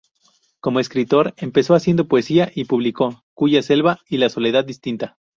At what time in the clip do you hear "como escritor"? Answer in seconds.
0.59-1.35